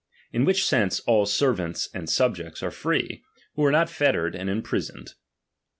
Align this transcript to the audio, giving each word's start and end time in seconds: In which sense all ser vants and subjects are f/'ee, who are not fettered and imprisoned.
In 0.33 0.45
which 0.45 0.65
sense 0.65 0.99
all 1.01 1.27
ser 1.27 1.53
vants 1.53 1.87
and 1.93 2.09
subjects 2.09 2.63
are 2.63 2.71
f/'ee, 2.71 3.21
who 3.53 3.63
are 3.63 3.71
not 3.71 3.87
fettered 3.87 4.33
and 4.35 4.49
imprisoned. 4.49 5.13